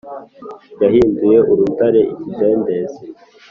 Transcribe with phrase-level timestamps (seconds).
[0.81, 3.03] Yahinduye urutare ikidendezi